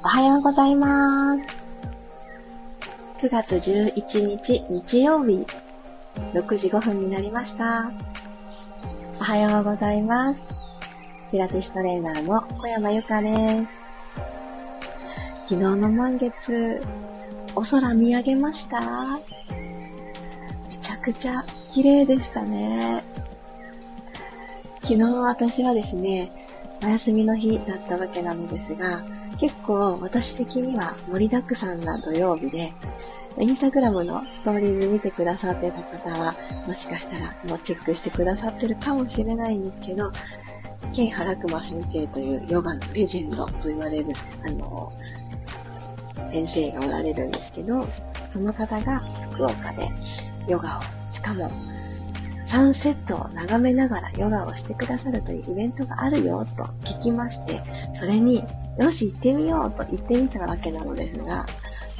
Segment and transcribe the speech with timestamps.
[0.00, 1.46] おはようございます。
[3.20, 5.44] 9月11日日曜日、
[6.34, 7.90] 6時5分になりました。
[9.20, 10.54] おはようございます。
[11.32, 13.72] ピラティストレーナーの小山由かです。
[15.48, 16.80] 昨日の満月、
[17.56, 18.80] お空見上げました？
[20.68, 21.44] めちゃくちゃ
[21.74, 23.02] 綺麗でしたね。
[24.82, 26.30] 昨日私はですね、
[26.84, 29.02] お休みの日だったわけなのですが、
[29.40, 32.72] 結構私的には盛りだくさんな土曜日で、
[33.40, 36.34] インスタグラムのストーリーズ見てくださってた方は、
[36.66, 40.10] もしかしたらもうチェックしてくださってるかもしれないんですけど、
[40.92, 44.06] ケンハラクマ先生というヨガのレジェンドと言われる、
[44.44, 44.92] あの、
[46.30, 47.86] 先生がおられるんですけど、
[48.28, 49.00] その方が
[49.30, 49.88] 福岡で
[50.48, 51.50] ヨガを、しかも
[52.44, 57.62] サンセットを眺めながらヨガをしてくださるというイベントがあるよと聞きまして、
[57.94, 58.42] それに、
[58.78, 61.44] よし行ってみようと言ってみたわけなのですが、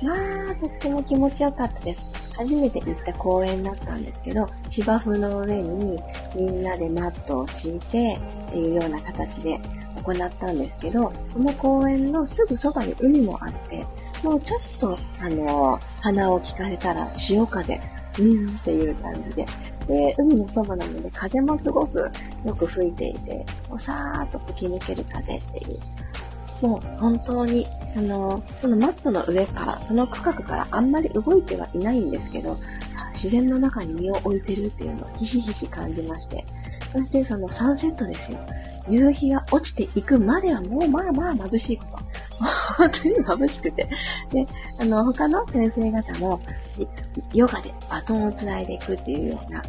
[0.03, 0.15] ま
[0.51, 2.07] あ、とっても気持ちよかったです。
[2.37, 6.01] 初めて行った公園だったんですけど、芝生の上に
[6.37, 8.17] みんなでマットを敷いて
[8.49, 9.59] っていうような形で
[10.05, 13.85] 行ったんですけど、その公園のすぐそばに海もあって、
[14.23, 17.81] もうちょっと、あの、鼻を聞かれたら潮風、
[18.21, 19.47] うんっていう感じで、
[19.89, 22.11] で、海のそばなので風もすごく
[22.45, 23.45] よく吹いていて、
[23.81, 25.79] さーっと吹き抜ける風っていう。
[26.61, 32.59] もう本当に、あの、このマットの上から、その区画からあんまり動いてはいないんですけど、
[33.15, 36.45] 自然の中に身を置いてるっていうのをひしひし感じまして。
[36.91, 38.39] そしてそのサンセットですよ。
[38.89, 42.05] 夕日が落ちていくまではもうまあまあ眩しいこと。
[42.79, 43.89] 本当に眩しくて。
[44.33, 44.47] で、
[44.79, 46.41] あの、他の先生方も、
[47.35, 49.63] ヨガでバトンを繋いでいくっていうような、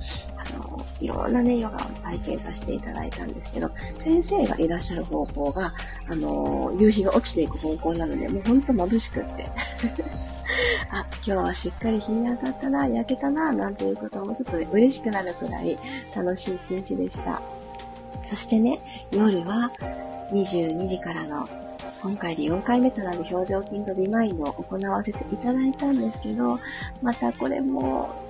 [1.00, 3.72] いろんなね、ヨガを体験させていただいたんですけど、
[4.04, 5.74] 先生がいらっしゃる方向が、
[6.10, 9.46] あの、夕日が落ちていく方向なので、もうほんと眩しくって。
[10.92, 15.78] あ、今日はしっかり日に当たったな、焼けたな、なんていうこともちょっと、ね、嬉しくなるくらい
[16.16, 17.42] 楽しい一日でした。
[18.26, 18.82] そしてね、
[19.12, 19.72] 夜は
[20.34, 21.48] 22時からの
[22.02, 26.60] 今回で4回目となる表情筋とビマインドを行わせていただいたんですけど、
[27.02, 28.29] またこれも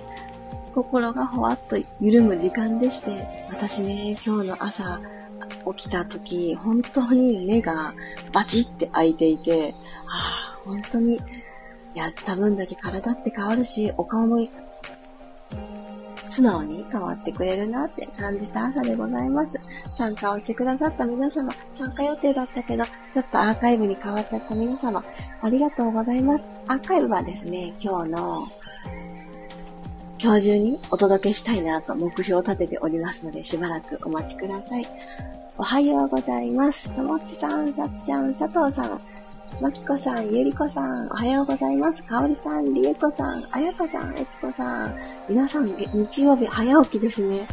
[0.74, 5.00] 心がほわっと緩む時間でして、私ね、今日の朝
[5.76, 7.94] 起きた時、本当に目が
[8.32, 9.74] バチって開いていて、
[10.06, 11.20] ああ、本当に
[11.94, 14.46] やった分だけ体って変わるし、お顔も
[16.30, 19.60] 素直に変わってくれるなって感じた朝でございます。
[19.94, 25.04] 参加をしてくださった皆様、参加予定だったけど、ちょっとアーカイブに変わっちゃった皆様、
[25.42, 26.48] ありがとうございます。
[26.68, 28.48] アーカイブはですね、今日の
[30.22, 34.86] 今日中にお届けしたいなと目標を立てておりますので、しばらくお待ちください。
[35.56, 36.90] おはようございます。
[36.90, 39.00] ともっちさん、さっちゃん、佐藤さん、
[39.62, 42.04] まきこさん、ゆりこさん、おはようございます。
[42.04, 44.94] かおりさん、りえこさん、あやかさん、えつこさん。
[45.26, 47.46] 皆さん、日曜日早起きですね。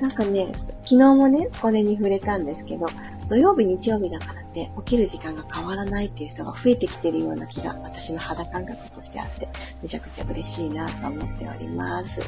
[0.00, 0.50] なんかね、
[0.84, 2.86] 昨日もね、これに触れたんですけど、
[3.28, 9.48] 土曜日、日曜日だからって起きる時間が変わらないっていう人が増えてきてるような気が私の肌感覚としてあって、
[9.82, 12.20] めちゃくちゃ嬉しいなと思っております。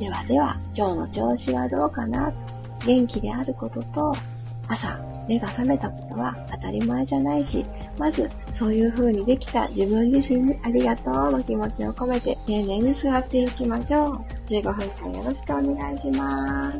[0.00, 2.32] ではでは、今日の調子はどうかな？
[2.84, 4.12] 元気であることと、
[4.68, 7.64] 朝、目が覚めたことは当たり前じゃないし、
[7.98, 14.24] まず、そういう風にできた自分自身にありがとうの気持ちを込めて丁寧に座っていきましょう。
[14.48, 16.78] 15分間よろしくお願いします。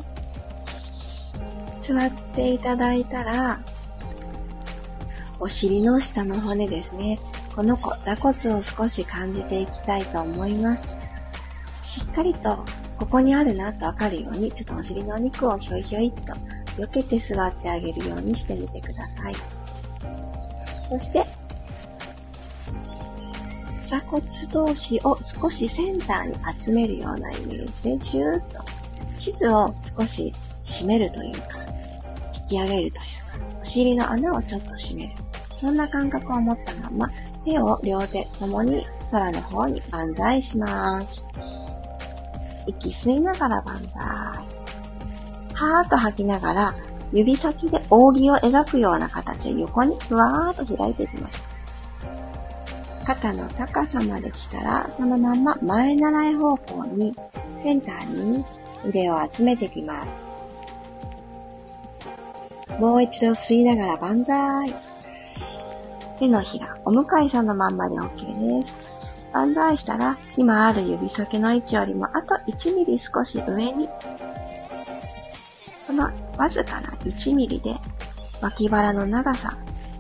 [1.81, 3.61] 座っしていただいたら、
[5.39, 7.21] お尻の下の骨ですね。
[7.55, 10.99] この子、座骨を少し感じていきたいと思います。
[11.83, 12.65] しっかりと、
[12.99, 16.35] ここにあるなとわかるように、ちょっとお尻のお肉をひょいひょいっと
[16.83, 19.35] 避けて座ってあげるようにしてみてください。
[20.91, 21.25] そして、
[23.85, 28.65] 座骨同士を少しセンターに集めるようなイメージでシューッと、
[29.19, 30.35] 地図を少し
[30.65, 31.64] 締めるというか、
[32.45, 33.01] 引き上げるというか、
[33.63, 35.11] お尻の穴をちょっと締める。
[35.61, 37.11] そんな感覚を持ったまま、
[37.45, 41.27] 手を両手ともに空の方に万歳します。
[42.67, 44.03] 息吸いながら万歳。
[45.55, 46.75] はーっと吐きながら、
[47.13, 51.39] 指先で扇を描くような形で横にふわーっと開いていきましょ
[53.03, 53.07] う。
[53.07, 57.15] 肩の高さまで来たら、そのまま前習い方向に、
[57.63, 58.45] センターに
[58.85, 60.24] 腕を集めていきます。
[62.79, 64.75] もう一度吸いながら万歳。
[66.19, 68.79] 手のひら、お向かいさんのまんまで OK です。
[69.33, 73.89] 万歳したら、今ある指先の位置よりもあと1ミリ少し上に
[75.87, 77.77] このわずかな1ミリで
[78.41, 79.57] 脇腹の長さ、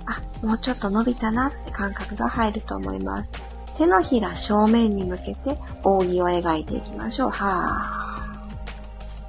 [0.07, 3.33] あ、もうちょっと伸びたなって感覚が入ると思います。
[3.77, 7.31] 手のひら正面に向けて扇を描いていきましょう。
[7.31, 8.14] はぁ。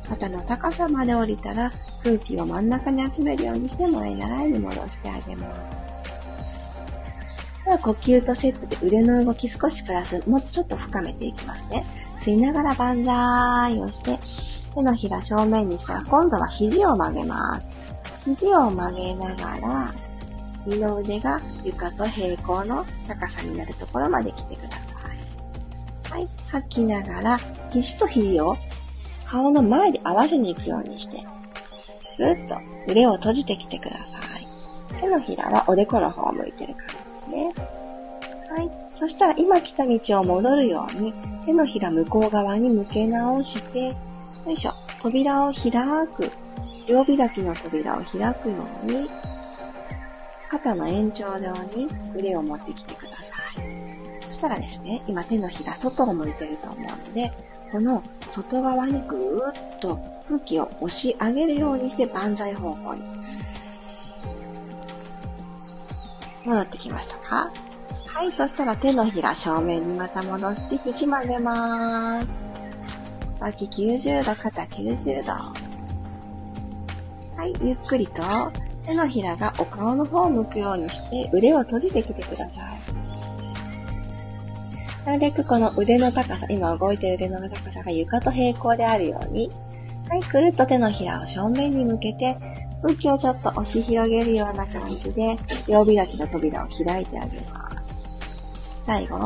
[0.05, 1.71] 肩の高さまで降りたら
[2.03, 5.85] 空気を真ん中に集めるようにして前習いに戻してあげます。
[7.65, 11.85] では呼吸とセットで腕の動き少しプラス、もうちょっと深めていきますね。
[12.19, 14.19] 吸いながら万歳をして、
[14.75, 17.69] 手のひら正面にしたら今度は肘を曲げます。
[18.25, 19.93] 肘を曲げながら、
[20.67, 24.77] 二の腕が床と平行の高さになるところまで来てくださ
[26.11, 26.11] い。
[26.11, 26.29] はい。
[26.47, 27.39] 吐きながら、
[27.71, 28.57] 肘と肘を
[29.25, 31.25] 顔の前で合わせに行くようにして、
[32.17, 32.57] ぐっと
[32.87, 34.47] 腕を閉じてきてください。
[34.99, 37.53] 手のひらはおでこの方を向いてる感じですね。
[38.55, 38.71] はい。
[38.95, 41.13] そしたら今来た道を戻るように、
[41.45, 43.95] 手のひら向こう側に向け直して、よ
[44.51, 45.71] いしょ、扉を開
[46.07, 46.31] く。
[46.87, 49.09] 両開きの扉を開くように、
[50.49, 54.25] 肩の延長上に腕を持ってきてください。
[54.27, 57.33] そしたらですね、今手のひら外を向いてると思うので、
[57.75, 59.99] この外側にぐーっと
[60.29, 63.01] 空気を押し上げるようにして万歳方向に。
[66.45, 67.51] 戻ってきましたか？
[68.07, 72.47] はい、そしたら手のひら正面にまた戻して肘曲げます。
[73.41, 75.33] 脇90度、肩90度。
[75.33, 75.53] は
[77.45, 78.21] い、ゆっくりと
[78.85, 82.63] 手のひらがお顔の方を向くようにして腕を閉じてきてください。
[85.05, 89.51] なるべくこの腕の高さ、今動いてる腕の高さが床と平行であるように、
[90.09, 92.35] はい、くるっと手のひらを正面に向けて、
[92.81, 95.37] 空気をちょっと押し広げるような感じで、
[95.67, 97.77] 両開きの扉を開いてあげます。
[98.81, 99.19] 最後、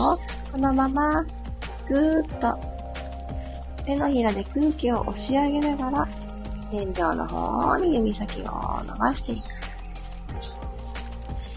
[0.51, 1.23] このまま、
[1.87, 2.59] ぐーっと、
[3.85, 6.07] 手のひらで空気を押し上げながら、
[6.71, 9.45] 天井の方に指先を伸ばしていく。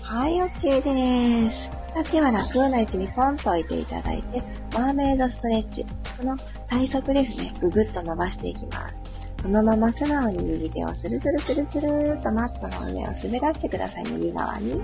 [0.03, 1.82] はい、OK でーす。
[2.05, 4.43] 手は楽な位置にポンと置いていただいて、
[4.73, 5.85] マーメイドストレッチ。
[6.19, 6.37] この
[6.69, 8.97] 体側ですね、ぐぐっと伸ばしていきます。
[9.43, 14.81] そのまま素直に右手をスルスルスルスルーとマットの上を滑らしてください、右側に。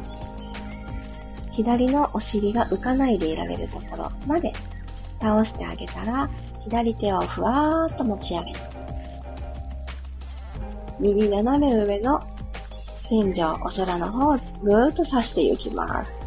[1.53, 4.53] 左のお尻が浮かないでいられるところまで
[5.21, 6.29] 倒してあげたら、
[6.65, 8.59] 左手をふわーっと持ち上げて、
[11.01, 12.21] 右斜め上の
[13.09, 16.18] 天井、お空の方をぐーっと刺していきます。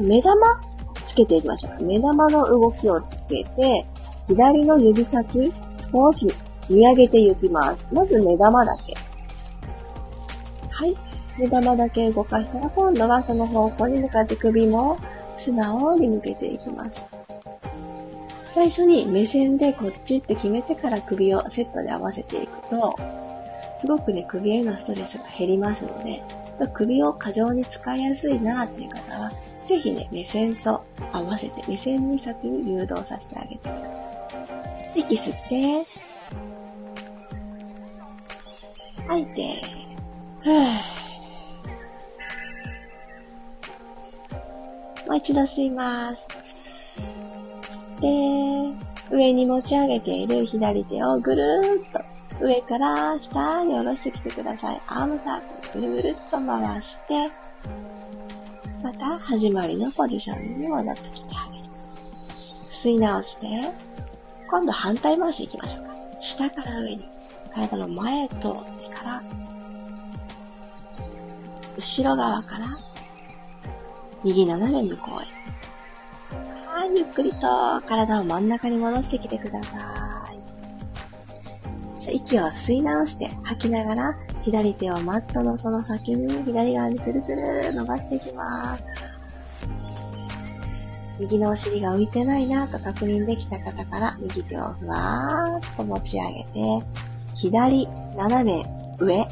[0.00, 0.60] 目玉
[1.04, 1.84] つけていきましょう。
[1.84, 3.86] 目玉の動きをつけて、
[4.26, 5.52] 左の指先、
[5.92, 6.32] 少し
[6.68, 7.86] 見上げていきます。
[7.92, 8.94] まず目玉だけ。
[10.70, 10.94] はい。
[11.38, 14.98] 目玉だけ動かしたら、今度はその方向に向かって首も
[15.36, 17.08] 素直に向けていきます。
[18.54, 22.96] 最初に目線でこっちって決めてから首をセットで合わせていくと、
[23.80, 26.22] すごくね、首へのストレスが減りますので、
[26.72, 29.30] 首を過剰に使いやすいなっていう方は、
[29.66, 33.78] ぜひね、目線と合わせて、目線に先に誘導させてあげてくださ
[34.94, 35.00] い。
[35.00, 35.86] 息吸って、
[39.06, 39.62] 吐いて、
[40.42, 40.66] ふぅ。
[45.06, 46.26] もう一度吸います。
[48.00, 48.78] 吸っ
[49.10, 54.80] て、上に持ち上げている左手をぐるーっと上から下に下ろしてきてください。
[54.88, 57.30] アームサークルぐるぐるっと回して、
[58.98, 61.64] た始まりのポジションに戻ってきてあげる。
[62.70, 63.46] 吸い直して、
[64.48, 65.96] 今度反対回し行きましょうか。
[66.20, 67.08] 下から上に。
[67.54, 69.22] 体の前と手から、
[71.76, 72.78] 後ろ側から、
[74.22, 75.26] 右斜め向こうへ。
[76.66, 80.30] はい、ゆっくりと体を真ん中に戻してきてくださ
[82.10, 82.14] い。
[82.14, 88.84] 息を吸い直して吐きながら、左手をマットのその先に左側にスルスル伸ばしていきます。
[91.18, 96.86] 右のお尻が浮いてないなと確認できた方から右手をふわーっと持ち上げて、
[97.34, 98.64] 左斜め
[99.00, 99.26] 上、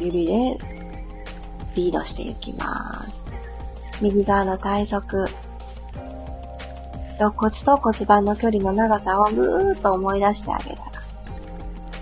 [0.00, 0.58] 指で
[1.76, 3.28] リードしていきます。
[4.02, 5.28] 右側の体側、
[7.20, 10.89] 肋骨と骨盤の距離の長さをぐーっと思い出してあげた、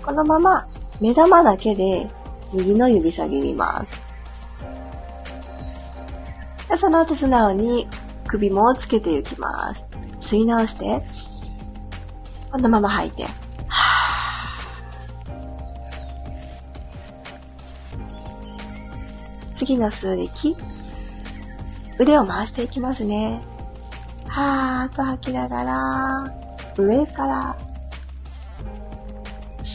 [0.05, 0.67] このまま
[0.99, 2.09] 目玉だけで
[2.53, 4.09] 右の指先見ます。
[6.77, 7.87] その後素直に
[8.27, 9.85] 首もつけていきます。
[10.21, 11.01] 吸い直して、
[12.51, 13.25] このまま吐いて、
[19.55, 20.55] 次の数息、
[21.99, 23.41] 腕を回していきますね。
[24.27, 26.23] はーっと吐きながら、
[26.77, 27.57] 上から、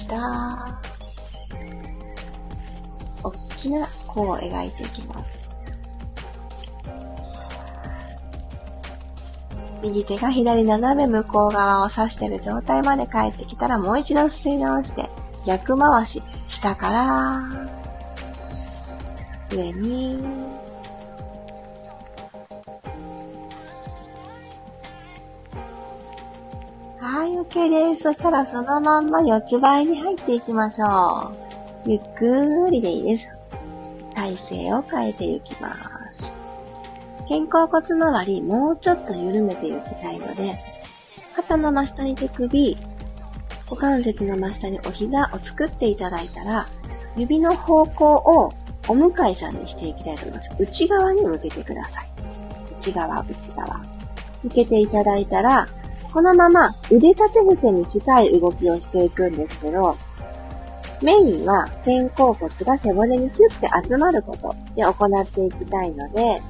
[0.04, 0.16] 下、
[3.22, 5.38] 大きな弧を描いていきます。
[9.82, 15.10] 右手が左斜め向こう側を指してる状態まで帰ってきたらもう一度吸い直して
[15.46, 17.42] 逆回し、下から
[19.54, 20.22] 上に
[27.54, 28.02] OK です。
[28.02, 31.32] そしたらそのまんま四つ倍に入っていきましょ
[31.86, 31.90] う。
[31.92, 33.28] ゆっくりでいいです。
[34.12, 35.72] 体勢を変えていきま
[36.10, 36.42] す。
[37.28, 40.58] 肩甲骨周り、もうちょっと緩めていきたいので、
[41.36, 42.76] 肩の真下に手首、
[43.70, 46.66] 股関節の真下にお膝を作っていただいたら、
[47.16, 48.52] 指の方向を
[48.88, 50.48] お向かいさんにしていきたいと思います。
[50.58, 52.08] 内側に向けてください。
[52.78, 53.80] 内側、内側。
[54.42, 55.68] 向けていただいたら、
[56.14, 59.96] このまま腕立て伏せに近い動きをしていくんですけど、
[61.02, 66.40] メインは肩甲骨が背骨にキュッて集まることで行っていきたいので、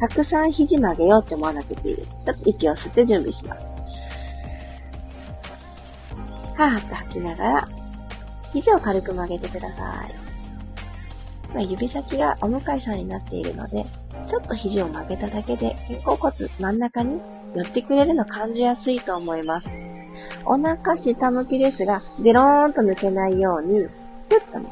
[0.00, 2.16] たくさん肘曲げようって思わなくていいです。
[2.24, 3.64] ちょっと息を吸って準備します。
[6.56, 7.68] はーっと吐きながら、
[8.52, 11.54] 肘を軽く曲げてください。
[11.54, 13.86] まあ、指先がお向かいさんになっているので、
[14.26, 17.20] ちょっと肘を曲げただけで肩甲骨真ん中に
[17.54, 19.72] 寄ってくれるの感じやすいと思います。
[20.44, 23.78] お腹下向きですが、デローンと抜けないように、
[24.28, 24.70] キュッと、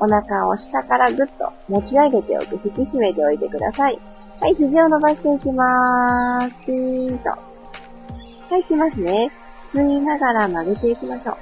[0.00, 3.98] お腹を下からぐっと持ち上げておく、引き締めておいてください。
[4.40, 6.56] はい、肘を伸ばしていきまーす。
[6.66, 7.30] ピーンと。
[7.30, 7.38] は
[8.56, 9.30] い、いきますね。
[9.56, 11.36] 吸いながら曲げていきましょう。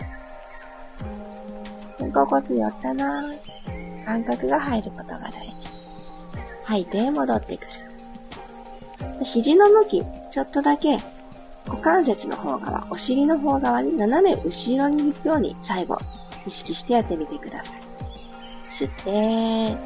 [1.98, 3.34] 肩甲骨寄ったな。
[4.04, 5.68] 感覚が入ることが大事。
[6.64, 7.91] 吐いて戻ってくる。
[9.24, 10.98] 肘の向き、ちょっとだけ、
[11.66, 15.98] 股関節の方側、お尻の方側に斜め後ろに行くように最後、
[16.46, 17.82] 意識してやってみてください。
[18.70, 19.76] 吸って、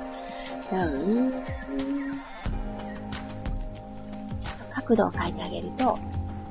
[0.71, 1.33] ダウン。
[4.75, 5.99] 角度を変えてあげると、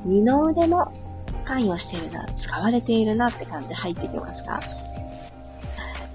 [0.04, 0.92] 二の腕も
[1.46, 4.60] 関与しているな、使われているなって感じ入ってきますか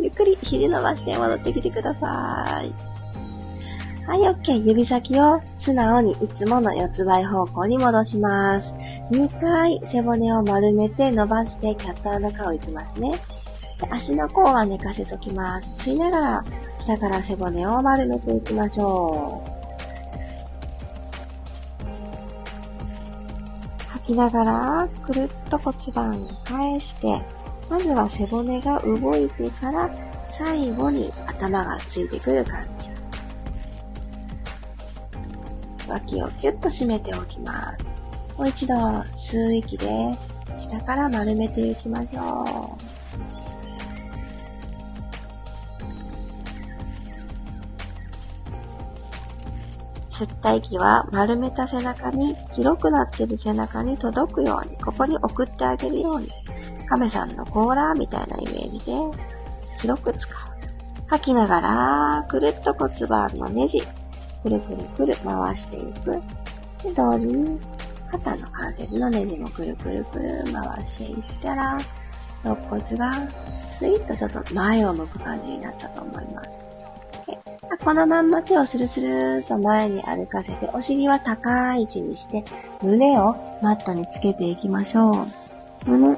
[0.00, 2.89] ゆっくり肘伸ばして戻ってきてください。
[4.10, 4.66] はい、OK。
[4.66, 8.72] 指先を素直にいつもの四つ倍方向に戻します。
[9.12, 13.12] 2回背骨を丸めて伸ばしてキャットの顔いきますね。
[13.88, 15.90] 足の甲は寝かせときます。
[15.90, 16.44] 吸いながら
[16.76, 19.50] 下から背骨を丸めていきましょう。
[23.90, 27.22] 吐きながらくるっと骨盤を返して、
[27.68, 29.88] まずは背骨が動いてから
[30.26, 32.79] 最後に頭がついてくる感じ。
[35.90, 37.84] 脇をキュッと締めておきます。
[38.38, 39.88] もう一度吸う息で
[40.56, 43.00] 下から丸めていきましょう。
[50.10, 56.30] 吸った息は丸めた背中に、広くなってる背中に届くように、ここに送ってあげるように、
[56.86, 58.92] 亀さんの甲羅みたいなイメージで、
[59.78, 60.36] 広く使う。
[61.06, 63.82] 吐きながら、くるっと骨盤のネジ、
[64.42, 66.12] くるくるくる回していく。
[66.82, 67.58] で、同時に、
[68.10, 71.78] 肩の関節のネジもくるくるくる回していったら、
[72.44, 73.12] 肋骨が
[73.78, 76.66] スイッとちょっと前を向く感じになったと思います。
[77.84, 82.44] このまんま手をスルスルーと前に歩かせて、お尻は高い位置にして、
[82.82, 85.28] 胸をマットにつけていきましょ
[85.86, 85.90] う。
[85.90, 86.16] 胸、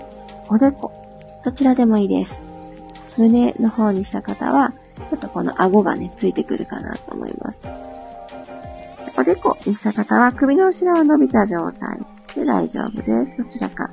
[0.48, 0.92] おでこ、
[1.44, 2.42] どちらでもいいです。
[3.16, 4.72] 胸の方にした方は、
[5.10, 7.66] ちょっとこの顎がね、ついてくるかなと思います。
[9.22, 13.44] おでこにした方は首の後ろは伸びた状態で大丈夫です。
[13.44, 13.88] どちらか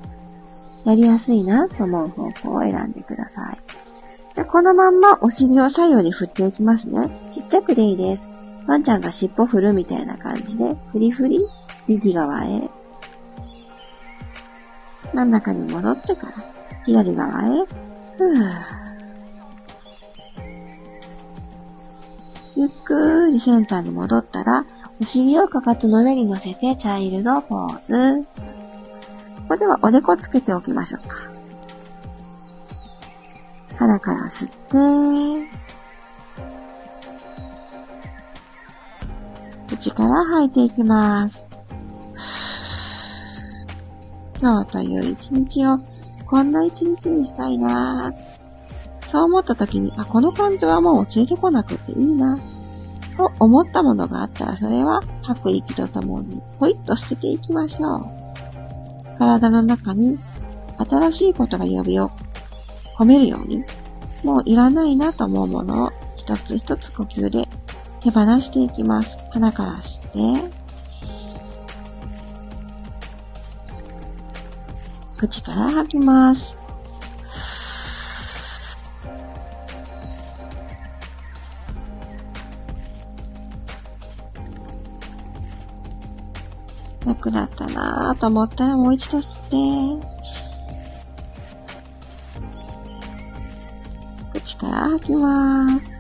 [0.86, 4.36] やりやすいなと思う方法を選んでください。
[4.36, 7.12] でこのまんまお尻を左右に振っていきますね。
[7.36, 8.28] ちっちゃくでいいです。
[8.66, 11.46] ワンちゃんが尻尾振るみたいな感じで、フリフリ、
[11.88, 12.68] 右側へ。
[15.14, 16.34] 真ん中に戻ってから、
[16.88, 17.66] 左側へ。
[18.18, 18.90] ふぅ。
[22.56, 24.66] ゆっくりセンターに戻ったら、
[25.02, 28.28] お尻をかかとの上に乗せてチャイルドポーズ。
[29.44, 31.30] ここではおでこつけておきましょうか。
[33.78, 35.50] 鼻から吸って、
[39.70, 41.46] 口から吐いていきます。
[44.42, 45.80] 今日という一日を
[46.26, 48.14] こんな一日にしたいな
[49.12, 52.38] そう思った時に、あ、この感情はもう連れてこなくていいな
[53.20, 59.18] と思ったものがあったら、それは吐く息とともに、ポイッと捨てていきましょう。
[59.18, 60.18] 体の中に
[60.78, 62.12] 新しいことが呼びを
[62.98, 63.66] 込めるように、
[64.24, 67.50] もういらないなと思うものを一つ一つ呼吸で
[68.00, 69.18] 手放していきます。
[69.32, 70.52] 鼻から吸って、
[75.18, 76.56] 口から吐きます。
[87.30, 90.02] 楽だったなぁと思ったらもう一度吸っ
[94.34, 95.96] て、口から吐きます。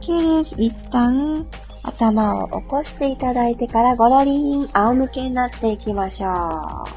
[0.00, 0.56] OK です。
[0.60, 1.46] 一旦、
[1.82, 6.28] 頭を起こしていただいてからゴロリン、仰向けになっていきましょ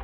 [0.00, 0.03] う。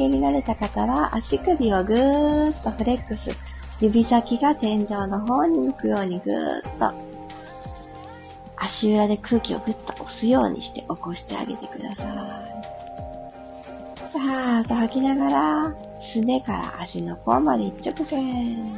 [0.00, 3.36] 仰向けになれた方は足首をぐーっとフレックス。
[3.80, 6.92] 指先が天井の方に向くようにぐーっと
[8.56, 12.06] 足裏で空気をぐっと押すようにして起こしてあげてください。
[14.18, 18.74] はーっと吐きながら、すねから足の甲まで一直線。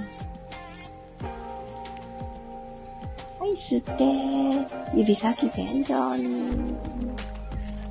[3.40, 5.82] はい、吸って、指先天井
[6.20, 6.76] に。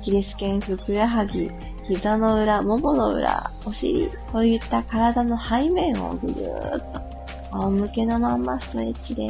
[0.02, 1.50] キリス腱、ふくらはぎ、
[1.84, 9.28] 膝の裏、ももの裏、お尻、こういった体の背面をぐるーっと仰向けのまんまストレッチで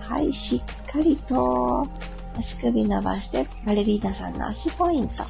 [0.00, 0.02] す。
[0.04, 1.86] はい、しっかりと
[2.36, 5.24] 足首伸ばしてバレリーナさんの足ポイント。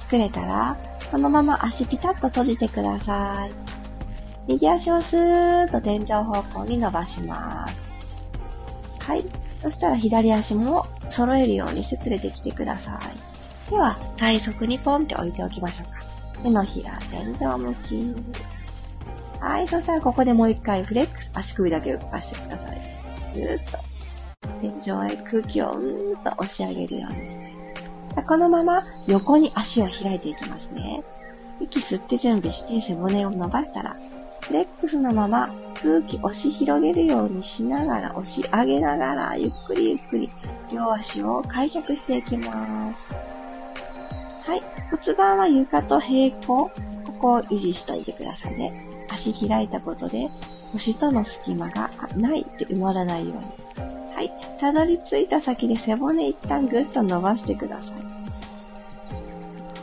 [0.00, 0.76] 作れたら、
[1.10, 3.52] このまま足ピタッと閉じてください。
[4.48, 7.92] 右足をスーッと天井方向に伸ばします。
[9.00, 9.24] はい。
[9.60, 13.27] そしたら左足も揃えるようにして連れてきてください。
[13.70, 16.42] では、体側にポンって置いておきましょうか。
[16.42, 18.14] 手のひら、天井向き。
[19.40, 22.80] はい、そしたらここでもう一回フレックス、足首だけ動かしてください。
[23.34, 23.78] ぐーっと。
[24.60, 27.52] 天井へ空気をうーんと押し上げるようにして。
[28.26, 31.04] このまま横に足を開いていきますね。
[31.60, 33.96] 息吸って準備して背骨を伸ばしたら、
[34.40, 35.50] フレックスのまま
[35.82, 40.30] 空気押し広げるようにしながら、押し上げながら、ゆっくりゆっくり
[40.72, 43.08] 両足を開脚していきます。
[44.48, 44.62] はい。
[44.90, 46.46] 骨盤は床と平行。
[46.46, 46.70] こ
[47.20, 49.04] こを維持しといてくださいね。
[49.10, 50.30] 足開いたことで、
[50.72, 53.44] 腰との隙間がないって埋まらないように。
[54.14, 54.32] はい。
[54.58, 57.84] たどり着いた先で背骨一旦ぐっと伸ばしてください。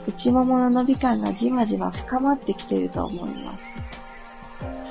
[0.09, 3.63] 内ももの伸び感がじわじわ深まってきていると思います。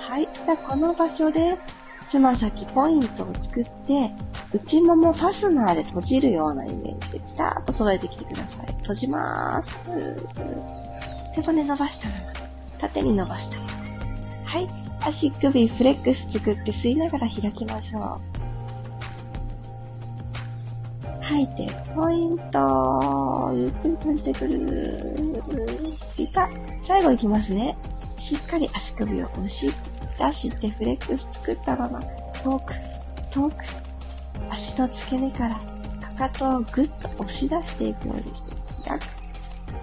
[0.08, 0.26] はい。
[0.26, 1.58] でこの場所で、
[2.06, 4.10] つま先ポイントを作って、
[4.52, 8.66] 内ももファスナーで閉じるようなイメージでピタッと揃えてきてください。
[8.82, 9.78] 閉じまーす。
[11.34, 12.20] 背骨伸ばしたまま。
[12.78, 13.70] 縦に伸ばしたまま。
[14.44, 14.68] はい。
[15.06, 18.34] 足首フレックス作って吸いながら開きましょう。
[21.22, 23.50] 吐いて、ポイント。
[23.54, 25.96] ゆっくり閉じてくる。
[26.16, 26.48] ピタ
[26.82, 27.76] 最後いきますね。
[28.18, 29.72] しっかり足首を押し
[30.18, 32.00] 出してフレックス作ったまま、
[32.42, 32.74] 遠く、
[33.30, 33.54] 遠く、
[34.50, 35.54] 足の付け根から
[36.16, 39.04] かかとをぐっと押し出していくようにして開く。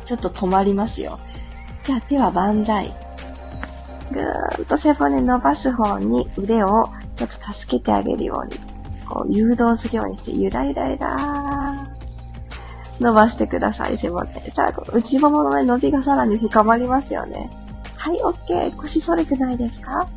[0.05, 1.19] ちょっと止まりますよ。
[1.83, 2.93] じゃあ手は万歳。
[4.11, 8.59] ぐーんと背骨伸ばす方に腕をちょっと助けてあげるように、
[9.07, 11.87] こう誘導するようにして、ゆらゆらゆら
[12.99, 14.31] 伸ばしてください、背骨。
[14.51, 17.49] さあ、内ももの、ね、伸びがさらに深まりますよね。
[18.01, 18.75] はい、OK。
[18.77, 20.09] 腰反れてないですか？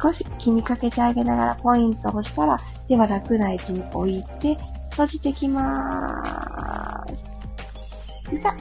[0.00, 4.58] 少し気にかけてあげながらポイントをしたら、手は楽な位置に置いて、
[4.90, 7.34] 閉じてきまーす。
[8.30, 8.54] いた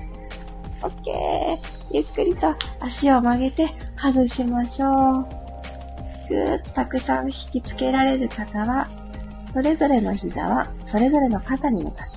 [0.82, 1.60] !OK!
[1.92, 4.92] ゆっくりと足を曲げてハグしましょう。
[6.30, 8.88] ぐーっとたくさん引きつけられる方は、
[9.52, 12.17] それぞれの膝はそれぞれの肩に向かって、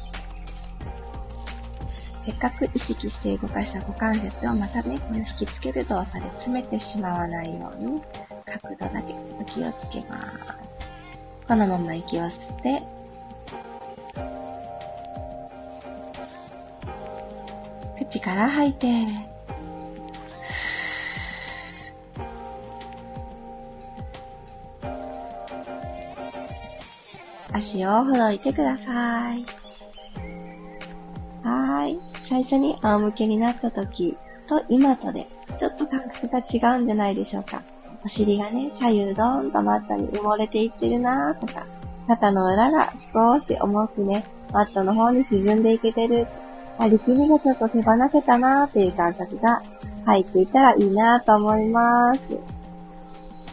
[2.31, 8.01] せっかく意識して動かした股関節をまたね、この引きつける動作で詰めてしまわないように、
[8.47, 10.79] 角度だけちょっと気をつけます。
[11.49, 12.83] このまま息を吸って、
[17.99, 18.87] 口から吐いて、
[27.53, 29.60] 足をほどいてください。
[31.43, 31.99] はい。
[32.25, 37.63] 最初に仰向けになった時と今とでちょっと感覚が違うんじゃないでしょうか。
[38.05, 41.67] お尻がね、左右どんとマットに埋もれていってるなーとか、
[42.07, 46.27] 肩の裏が少し重くね、マットの方に沈んでいけてる。
[46.79, 49.63] あ、力みがちょっと手放せたなーっていう感覚が
[50.07, 52.21] 入っていたらいいなーと思います。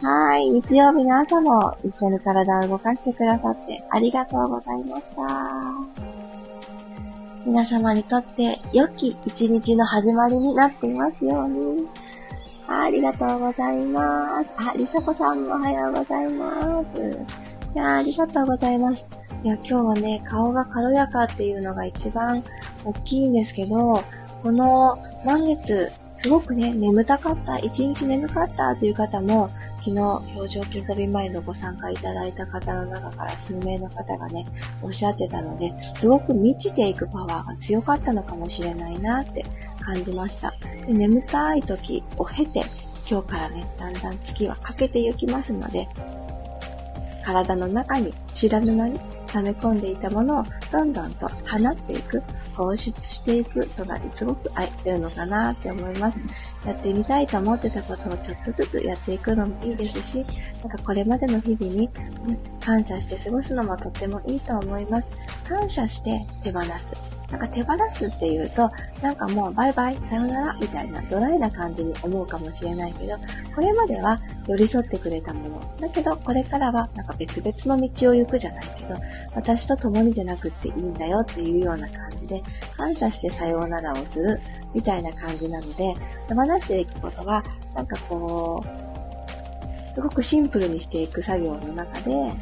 [0.02, 0.48] はい。
[0.48, 6.07] 日曜日の朝も一緒に体を動かしてくださってありがとうございました。
[7.48, 11.88] 皆様にとって良き一日の始まりになっていますように。
[12.68, 14.54] ありがとうございます。
[14.58, 17.00] あ、りさこさんもおはようございます。
[17.74, 19.02] いやありがとうございます。
[19.42, 22.44] いや、今日はね、顔が軽やかっていうのが一番
[22.84, 24.04] 大きいんですけど、
[24.42, 34.46] この満月、すごくね、眠たかった、一日眠かったという方も、昨日、表情筋トレ前のご参加いただいた方の中から数名の方がね、
[34.82, 39.44] おっしゃってたので、すごく満ちていくパワーが強かったのかもしれないなって
[39.80, 40.52] 感じました。
[40.86, 42.64] で眠たい時を経て、
[43.08, 45.88] 今日からね、だんだん月は欠けていきますので、
[47.24, 48.98] 体の中に知らぬ間に
[49.32, 52.22] 溜め込んでいたものをどんどんと放っていく、
[52.54, 56.18] 放出していくとがすごく合ってるのかなって思います。
[56.66, 60.24] やってみたいと思ってたことをちょっとずつやっていくのもいいですし、
[60.62, 61.88] なんかこれまでの日々に、
[62.60, 65.10] 感謝して過ごすのもとってもいいと思います。
[65.48, 67.17] 感謝して手放す。
[67.30, 68.70] なんか手放すっていうと、
[69.02, 73.16] なんかもうバイバイ、さよなら、みたいなドライな感じに思うかもしれないけど、
[73.54, 75.76] これまでは寄り添ってくれたもの。
[75.78, 78.94] だけど、これからはなんか別々の道を行くじゃないけど、
[79.34, 82.42] 私と共にじゃなくっていいんだよっていうような感じで、
[82.78, 84.40] 感謝してさようならをする、
[84.74, 85.94] みたいな感じなので、
[86.28, 92.32] 手放していくことは、なんかこう、すごくシンプルにしていく作業の中で、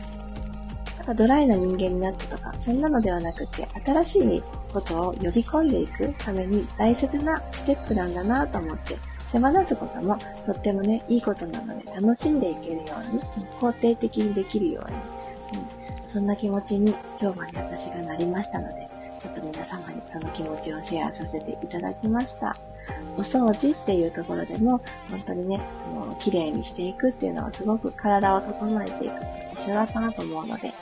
[1.06, 4.42] かドライな人間になったとか、そんなのではなくて、新しい
[4.72, 8.96] ことを呼び込んでいくために大切なステップなんだなと思って、
[9.32, 13.20] 手放すこともとってもね、いいことなので、楽しんでいけるように、
[13.60, 14.96] 肯定的にできるように、
[16.06, 18.88] うん、そんな気持ちに今日はね、私がなりましたので、
[19.22, 22.56] ちょっと皆様にその気持ちをシェアさせていただきました。
[23.16, 29.14] お掃除っていうところでも、本当にね、あの綺麗にしていくっていうのはすごく体を整えていく
[29.55, 30.72] 一緒だったなと思うので、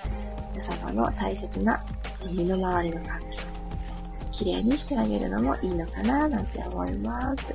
[0.53, 1.85] 皆様の大切な
[2.31, 3.27] 身の回りの環境、
[4.33, 7.55] 綺麗にしてあげるのもいいのかななんて思います。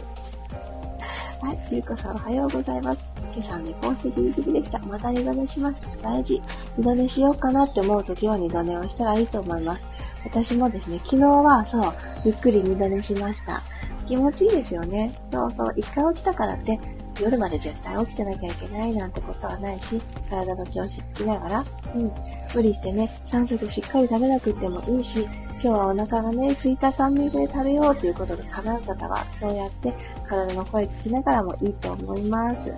[1.42, 3.00] はい、ゆうこさんおはようございます。
[3.34, 4.80] 今朝寝してギリギリでした。
[4.80, 5.82] また二度寝します。
[6.02, 6.42] 大事。
[6.78, 9.88] 二度寝しようかなって思うときは二度寝をしたらいいと思います。
[10.26, 11.94] 私もですね、昨日はそう、
[12.26, 13.62] ゆっくり二度寝しました。
[14.10, 15.14] 気持ちいいですよね。
[15.32, 16.80] そうそう、一回起きたからって、
[17.22, 22.12] 夜まで絶対起きてなきゃいけないなんてことはないし、体の調子聞きながら、うん、
[22.56, 25.28] 無理してね、3食しっかり食べなくてもいいし、
[25.62, 29.94] 今日はお腹がね、空いた酸味で食べようということで叶う方は、そうやって
[30.28, 32.74] 体の声聞きながらもいいと思います。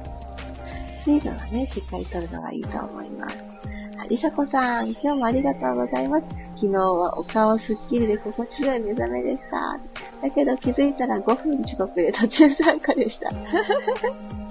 [0.97, 3.51] 水分はね、しっかりとるのがいいと思います。
[4.11, 6.29] りさこさん、今日もありがとうございます。
[6.61, 9.79] 昨日はお顔すっきりで心地よい目覚めでした。
[10.21, 13.31] だけど気づいたら5分遅刻で途中参加でした。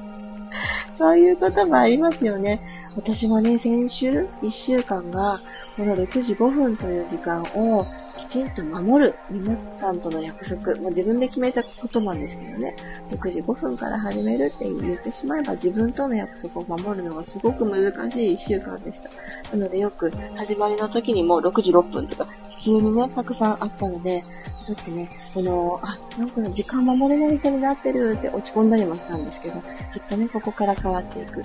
[0.98, 2.60] そういうこともありますよね。
[2.96, 5.40] 私もね、先週1週間が、
[5.76, 7.86] この6時5分という時間を
[8.20, 9.14] きちんと守る。
[9.30, 10.74] 皆さんとの約束。
[10.76, 12.76] もう自分で決めたことなんですけどね。
[13.10, 19.08] 6時5分から始めるって言ってしまえば自分との約束を守るのがすごく難しい1週間でした。
[19.56, 24.22] なのでよく始まりの時にも6時6分とか普通にね、たくさんあったので、
[24.64, 29.62] ちょっとね、この、あ、なんか時間守れない人になってるって落ち込んだりもしたんですけど、き
[29.98, 31.42] っとね、ここから変わっていく。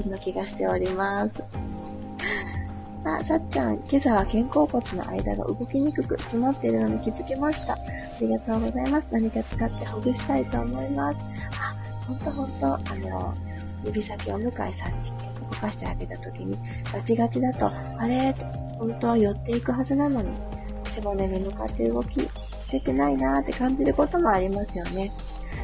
[0.00, 1.42] そんな気がしております。
[3.16, 7.72] あ、さっちゃん、今朝は肩甲骨の間が動きにくく詰まっているのに気づきました。
[7.74, 7.78] あ
[8.20, 9.08] りがとうございます。
[9.12, 11.24] 何か使ってほぐしたいと思います。
[11.60, 11.74] あ、
[12.06, 13.34] ほんとほんと、あの、
[13.84, 15.10] 指先を向井さんに
[15.42, 16.58] 動かしてあげたときに、
[16.92, 18.34] ガチガチだと、あれ
[18.78, 20.28] 本当は寄っていくはずなのに、
[20.94, 22.28] 背骨に向かって動き、
[22.70, 25.10] 出てないなーって感じることもありますよね。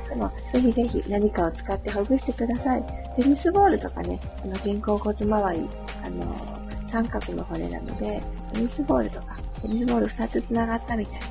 [0.09, 2.85] でも、ぜひぜひ何かを使ってほぐしてください。
[3.17, 5.69] テニスボールとかね、あの、肩甲骨周り、
[6.05, 6.64] あの
[6.95, 11.27] 三角の骨なので、テニスボールとか、テニスボール2つ繋がったみたいな、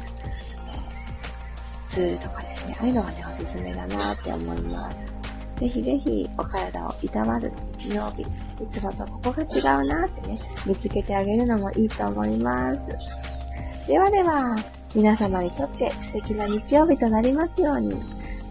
[1.88, 4.97] ツールとかですね、ああいうのがね、おすすめだなって思います。
[5.62, 8.26] ぜひぜひお体をいたわる日曜日、い
[8.69, 12.89] つもとここが違うなってね、見つけてあげるのもいいと思います。
[13.88, 14.58] ではでは、
[14.93, 17.95] 皆様にとって素敵な日曜日となりますように。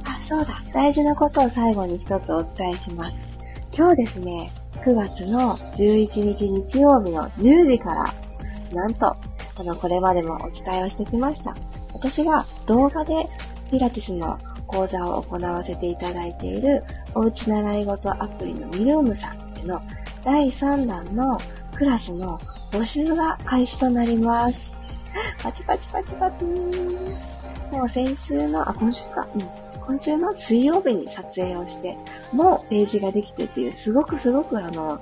[0.06, 3.12] あ、そうだ、大事なことを最後に一つお伝えします。
[3.76, 4.50] 今日ですね、
[4.84, 8.14] 9月の11日日曜日の10時から、
[8.72, 9.16] なんと、
[9.56, 11.54] あの、これまでもお伝えをしてきました。
[11.92, 13.28] 私が動画で
[13.70, 16.82] ピラティスの講座を行わせていただいている、
[17.14, 19.80] おうち習い事アプリのミルームさんでの
[20.24, 21.38] 第3弾の
[21.76, 22.40] クラスの
[22.72, 24.72] 募集が開始となります。
[25.42, 26.44] パチパチパチパチ。
[27.70, 29.28] もう先週の、あ、今週か。
[29.34, 29.61] うん。
[29.86, 31.98] 今週の水曜日に撮影をして、
[32.32, 35.00] もうページができてっていう、すごくすごくあの、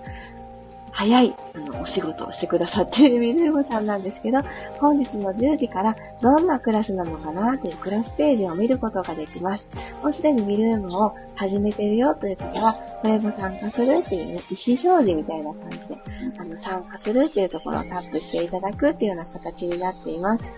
[0.93, 4.43] 早い、あの、お仕事をしてくださっているミルームさんなんですけど、
[4.81, 9.66] 本日の10時からどんなクラスなのかなというクラスページを見ることができます。
[10.03, 15.97] もうすでにミルームを始めてるよという方は、これも参加するっていうね、意思表示みたいな感じで、
[16.38, 20.51] あの、参加するっていうところをタップしていただくっていうような形になっています。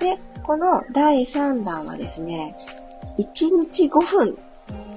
[0.00, 2.54] で、この第3弾はですね、
[3.18, 3.24] 1
[3.58, 4.38] 日5分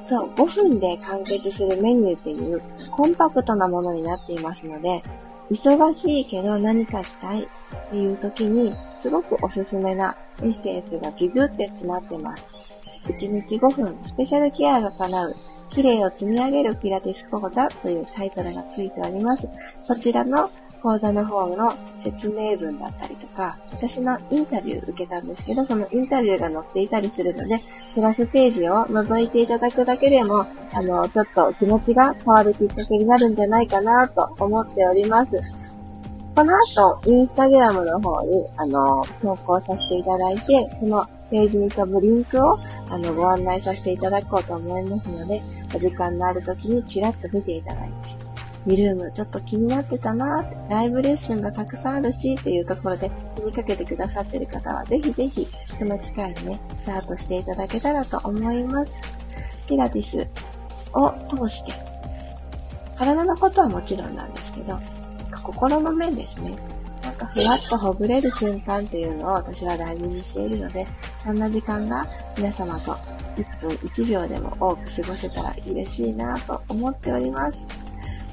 [0.10, 5.04] そう、5分で完結するメニューっていうコンパクトなものになっていますので、
[5.52, 7.48] 忙しいけど何かしたいっ
[7.92, 12.52] ていう時に、すごくおすすめなエッセンスがギュギュって詰まってます。
[13.04, 15.36] 1日5分スペシャルケアが叶う
[15.70, 19.48] 綺麗を積み上げるピラティス講座というタイトルがついております。
[19.82, 20.50] そちらの
[20.82, 27.62] 講座の方の説明文だったりとか、私のインタビュー受けたんですけど、そのインタビューが載っていたりするので、
[27.94, 35.32] クラスページを覗いていただくだけでも、あの、ちょっと気持ちが変わるきっかけになるんじゃないかなと思っております。
[36.36, 42.58] この後、インスタグラムの方に、あの、投稿させていただいて、このページに飛ぶリンクを、
[42.90, 45.42] あの、ご案内させていただこうと思いますので、
[45.76, 48.19] お時間のある時にチラッと見ていただいて、
[48.66, 59.00] ミルームちょっと気になってたなーライブレッスンがたくさんあるしっていうところで気にかけてくださってる方はぜひぜひその機会にね、スタートしていただけたらと思います。
[59.68, 60.28] ピラティス
[60.94, 61.74] を通して、
[62.98, 64.80] 体のことはもちろんなんですけど、
[65.44, 66.58] 心の面ですね。
[67.02, 70.86] なんかふわっとほぐれる瞬間っていうのを私は大事にしているので、
[71.24, 72.06] そんな時間が
[72.38, 72.94] 皆様と
[73.36, 77.64] 1分1秒でも多く過ごせたら嬉しいなと思っております。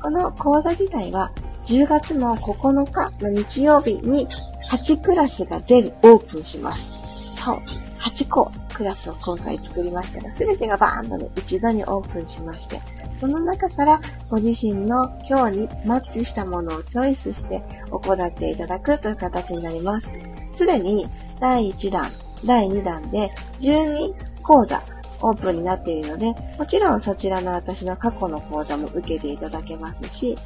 [0.07, 1.33] この講座自体は
[1.64, 4.29] 10月の9日の日曜日に
[4.71, 7.35] 8クラスが全オープンします。
[7.35, 7.57] そう。
[7.99, 12.81] 8個クラスを今回作りましたが、すべてがバーンとね、一度にオープンしまして、
[13.14, 20.12] その中からご自身の今日にマッチしたものをチョイスして行っていただくという形になります。
[20.53, 21.09] すでに
[21.40, 22.12] 第1弾、
[22.45, 24.14] 第2弾で12
[24.45, 24.81] 講座
[25.20, 30.37] オープンになっているので、もちろんそちらの私の過去の講座も受けていただけますし、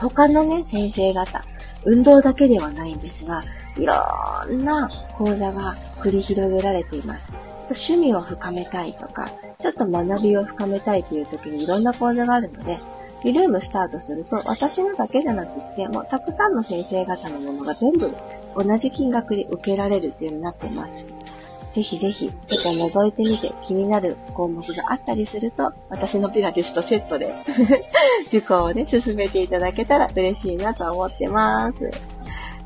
[0.00, 1.42] 他のね、先生方、
[1.84, 3.42] 運動だけではないんですが、
[3.76, 3.94] いろ
[4.50, 7.28] んな講座が繰り広げられています。
[7.70, 12.78] 趣味を深めたいとか、ちょっと学びを深めたいという時にいろんな講座があるので、
[13.24, 18.12] リルームスタートすると、私のだけじゃなくって、もうたくさんの先生方のものが全部
[18.56, 21.06] 同じ金額で受けられるっていうようになっています。
[21.72, 27.34] ぜひぜひ、ちょっと覗いてみて気になる項目があったりすると、私のピラティスとセットで
[28.28, 31.90] 受講をね、進めていただけたら嬉しいなと思ってます。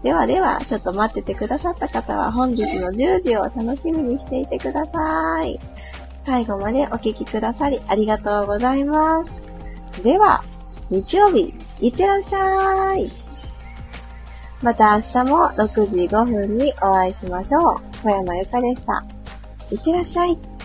[0.02, 5.58] ではでは、ちょっと待っててくださった方は本日の10時を楽しみにしていてください。
[6.22, 9.48] 最後までお聴きくださりありがとうございます。
[10.02, 10.42] では、
[10.90, 13.25] 日曜日、いってらっしゃい。
[14.66, 17.62] また明日も6時5分にお会いしましょう。
[18.02, 19.04] 小山由かでした。
[19.70, 20.55] いってらっしゃい。